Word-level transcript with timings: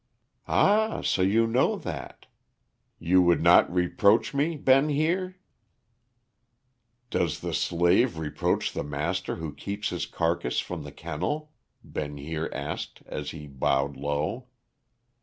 "Ah, 0.47 1.01
so 1.03 1.21
you 1.21 1.45
know 1.45 1.75
that. 1.75 2.25
You 2.97 3.21
would 3.21 3.43
not 3.43 3.71
reproach 3.71 4.33
me, 4.33 4.57
Ben 4.57 4.89
Heer?" 4.89 5.37
"Does 7.11 7.41
the 7.41 7.53
slave 7.53 8.17
reproach 8.17 8.73
the 8.73 8.83
master 8.83 9.35
who 9.35 9.53
keeps 9.53 9.91
his 9.91 10.07
carcass 10.07 10.59
from 10.59 10.81
the 10.85 10.91
kennel?" 10.91 11.51
Ben 11.83 12.17
Heer 12.17 12.49
asked, 12.51 13.03
as 13.05 13.29
he 13.29 13.45
bowed 13.45 13.95
low. 13.95 14.47